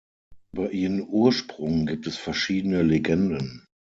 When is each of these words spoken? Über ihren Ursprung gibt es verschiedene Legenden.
Über 0.51 0.71
ihren 0.71 1.07
Ursprung 1.07 1.85
gibt 1.85 2.07
es 2.07 2.17
verschiedene 2.17 2.81
Legenden. 2.81 3.67